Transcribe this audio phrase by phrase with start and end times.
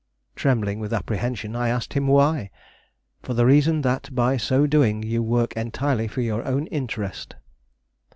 [0.35, 2.49] Trembling with apprehension, I asked him why.
[3.21, 7.35] 'For the reason that by so doing you work entirely for your own interest.